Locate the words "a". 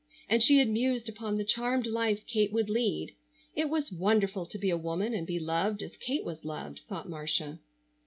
4.71-4.75